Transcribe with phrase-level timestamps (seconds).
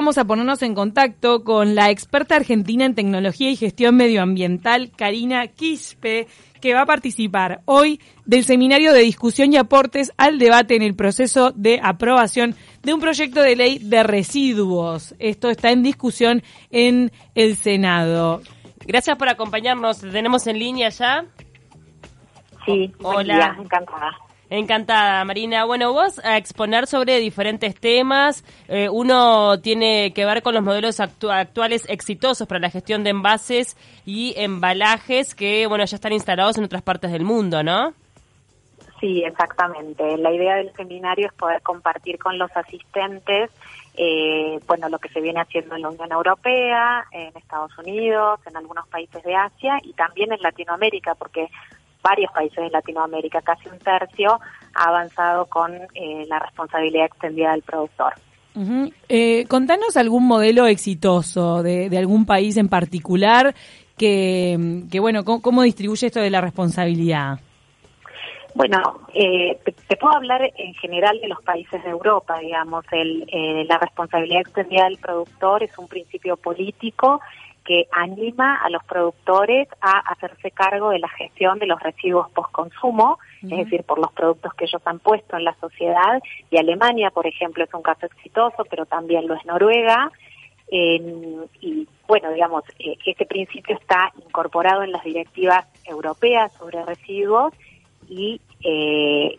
[0.00, 5.46] vamos a ponernos en contacto con la experta argentina en tecnología y gestión medioambiental, Karina
[5.48, 6.26] Quispe,
[6.58, 10.94] que va a participar hoy del seminario de discusión y aportes al debate en el
[10.96, 15.14] proceso de aprobación de un proyecto de ley de residuos.
[15.18, 18.40] Esto está en discusión en el Senado.
[18.86, 20.00] Gracias por acompañarnos.
[20.00, 21.26] ¿Tenemos en línea ya?
[22.64, 24.16] Sí, hola, encantada.
[24.50, 25.64] Encantada, Marina.
[25.64, 28.44] Bueno, vos a exponer sobre diferentes temas.
[28.66, 33.76] Eh, uno tiene que ver con los modelos actuales exitosos para la gestión de envases
[34.04, 37.94] y embalajes que, bueno, ya están instalados en otras partes del mundo, ¿no?
[38.98, 40.18] Sí, exactamente.
[40.18, 43.50] La idea del seminario es poder compartir con los asistentes,
[43.94, 48.56] eh, bueno, lo que se viene haciendo en la Unión Europea, en Estados Unidos, en
[48.56, 51.48] algunos países de Asia y también en Latinoamérica, porque
[52.02, 54.40] varios países de Latinoamérica, casi un tercio,
[54.74, 58.14] ha avanzado con eh, la responsabilidad extendida del productor.
[59.08, 63.54] eh, contanos algún modelo exitoso de, de, algún país en particular
[63.96, 67.38] que, que bueno, ¿cómo, distribuye esto de la responsabilidad?
[68.54, 68.78] Bueno,
[69.14, 72.84] eh, te, te, puedo hablar en general de los países de Europa, digamos.
[72.90, 77.20] El, eh, la responsabilidad extendida del productor es un principio político
[77.64, 83.18] que anima a los productores a hacerse cargo de la gestión de los residuos postconsumo,
[83.42, 83.52] uh -huh.
[83.52, 86.22] es decir, por los productos que ellos han puesto en la sociedad.
[86.50, 90.10] Y Alemania, por ejemplo, es un caso exitoso, pero también lo es Noruega.
[90.72, 91.02] Eh,
[91.60, 97.52] y bueno, digamos, eh, este principio está incorporado en las directivas europeas sobre residuos
[98.08, 99.38] y eh,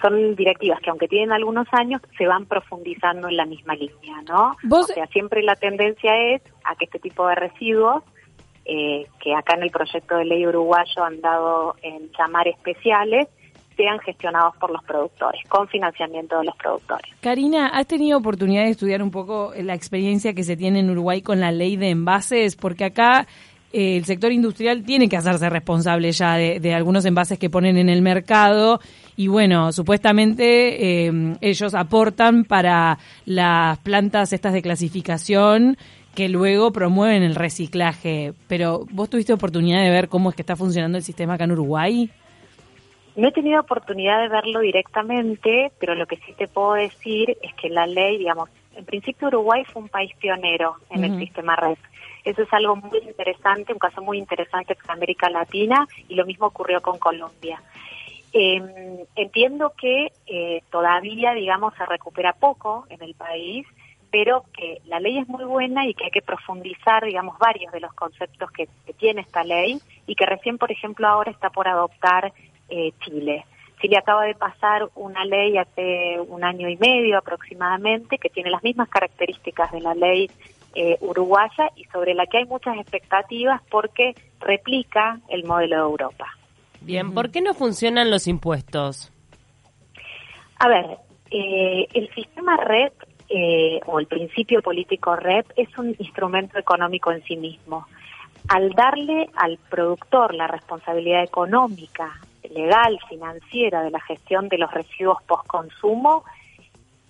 [0.00, 4.56] son directivas que aunque tienen algunos años se van profundizando en la misma línea, ¿no?
[4.64, 4.90] ¿Vos?
[4.90, 8.02] O sea, siempre la tendencia es a que este tipo de residuos,
[8.64, 13.28] eh, que acá en el proyecto de ley uruguayo han dado en llamar especiales,
[13.76, 17.10] sean gestionados por los productores, con financiamiento de los productores.
[17.20, 21.22] Karina, ¿has tenido oportunidad de estudiar un poco la experiencia que se tiene en Uruguay
[21.22, 22.56] con la ley de envases?
[22.56, 23.26] Porque acá
[23.72, 27.88] el sector industrial tiene que hacerse responsable ya de, de, algunos envases que ponen en
[27.88, 28.80] el mercado
[29.16, 35.76] y bueno, supuestamente eh, ellos aportan para las plantas estas de clasificación
[36.14, 38.32] que luego promueven el reciclaje.
[38.48, 41.52] Pero vos tuviste oportunidad de ver cómo es que está funcionando el sistema acá en
[41.52, 42.10] Uruguay?
[43.16, 47.52] No he tenido oportunidad de verlo directamente, pero lo que sí te puedo decir es
[47.54, 48.48] que la ley, digamos,
[48.80, 51.12] en principio Uruguay fue un país pionero en uh -huh.
[51.12, 51.78] el sistema red.
[52.24, 56.46] Eso es algo muy interesante, un caso muy interesante para América Latina y lo mismo
[56.46, 57.62] ocurrió con Colombia.
[58.32, 63.66] Eh, entiendo que eh, todavía, digamos, se recupera poco en el país,
[64.10, 67.80] pero que la ley es muy buena y que hay que profundizar, digamos, varios de
[67.80, 71.66] los conceptos que, que tiene esta ley y que recién, por ejemplo, ahora está por
[71.68, 72.32] adoptar
[72.68, 73.44] eh, Chile.
[73.80, 78.62] Chile acaba de pasar una ley hace un año y medio aproximadamente que tiene las
[78.62, 80.30] mismas características de la ley
[80.74, 86.26] eh, uruguaya y sobre la que hay muchas expectativas porque replica el modelo de Europa.
[86.80, 89.12] Bien, ¿por qué no funcionan los impuestos?
[90.58, 90.98] A ver,
[91.30, 92.92] eh, el sistema REP
[93.28, 97.86] eh, o el principio político REP es un instrumento económico en sí mismo.
[98.48, 105.22] Al darle al productor la responsabilidad económica, legal, financiera de la gestión de los residuos
[105.26, 106.24] post-consumo,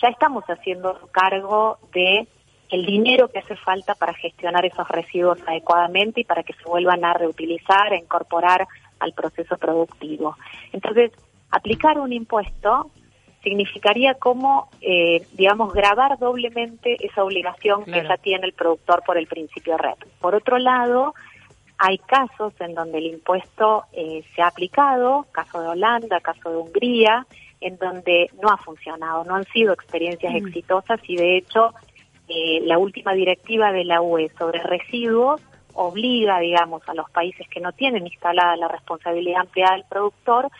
[0.00, 2.26] ya estamos haciendo cargo de
[2.70, 7.04] el dinero que hace falta para gestionar esos residuos adecuadamente y para que se vuelvan
[7.04, 8.66] a reutilizar, a incorporar
[8.98, 10.36] al proceso productivo.
[10.72, 11.12] Entonces,
[11.50, 12.90] aplicar un impuesto
[13.42, 18.02] significaría como, eh, digamos, grabar doblemente esa obligación claro.
[18.02, 19.98] que ya tiene el productor por el principio REP.
[20.20, 21.14] Por otro lado,
[21.84, 26.56] hay casos en donde el impuesto eh, se ha aplicado, caso de Holanda, caso de
[26.56, 27.26] Hungría,
[27.60, 30.36] en donde no ha funcionado, no han sido experiencias mm.
[30.36, 31.74] exitosas y de hecho
[32.28, 35.42] eh, la última directiva de la UE sobre residuos
[35.74, 40.50] obliga, digamos, a los países que no tienen instalada la responsabilidad ampliada del productor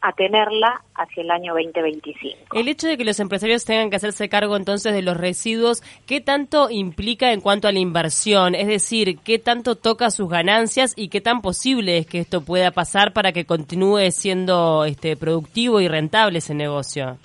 [0.00, 2.56] a tenerla hacia el año 2025.
[2.56, 6.20] El hecho de que los empresarios tengan que hacerse cargo entonces de los residuos, ¿qué
[6.20, 8.54] tanto implica en cuanto a la inversión?
[8.54, 12.70] Es decir, ¿qué tanto toca sus ganancias y qué tan posible es que esto pueda
[12.70, 17.18] pasar para que continúe siendo este productivo y rentable ese negocio?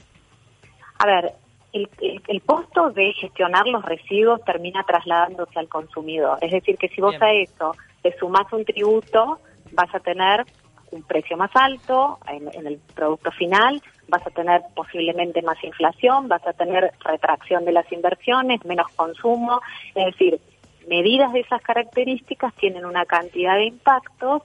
[0.97, 1.33] A ver,
[1.73, 6.37] el, el, el, costo de gestionar los residuos termina trasladándose al consumidor.
[6.41, 7.23] Es decir, que si vos Bien.
[7.23, 9.39] a eso le sumás un tributo,
[9.71, 10.45] vas a tener
[10.93, 16.45] un precio más alto en, el producto final, vas a tener posiblemente más inflación, vas
[16.45, 19.61] a tener retracción de las inversiones, menos consumo.
[19.95, 20.39] Es decir,
[20.87, 24.43] medidas de esas características tienen una cantidad de impactos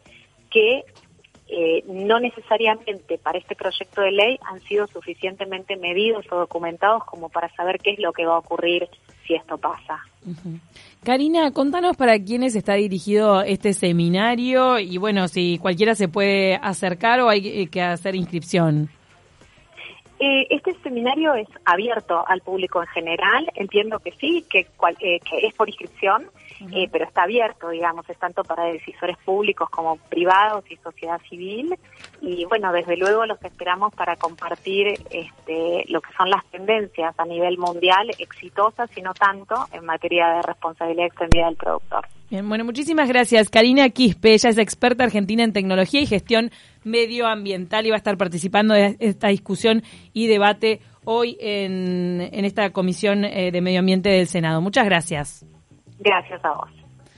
[0.50, 0.84] que
[1.48, 7.30] eh, no necesariamente para este proyecto de ley han sido suficientemente medidos o documentados como
[7.30, 8.88] para saber qué es lo que va a ocurrir
[9.26, 9.98] si esto pasa.
[11.02, 17.20] Karina, contanos para quiénes está dirigido este seminario y bueno, si cualquiera se puede acercar
[17.20, 18.90] o hay que hacer inscripción.
[20.20, 24.60] Eh, este seminario es abierto al público en general, entiendo que sí, que,
[25.00, 26.26] eh, que es por inscripción,
[26.72, 31.72] eh, pero está abierto, digamos, es tanto para decisores públicos como privados y sociedad civil.
[32.20, 37.24] Y bueno, desde luego los esperamos para compartir este, lo que son las tendencias a
[37.24, 42.08] nivel mundial exitosas y no tanto en materia de responsabilidad extendida del productor.
[42.30, 43.48] Bien, bueno, muchísimas gracias.
[43.48, 46.50] Karina Quispe, ella es experta argentina en tecnología y gestión
[46.88, 49.82] medioambiental y va a estar participando de esta discusión
[50.12, 54.60] y debate hoy en, esta Comisión eh, de Medio Ambiente del Senado.
[54.60, 55.46] Muchas gracias.
[55.98, 56.77] Gracias a vos.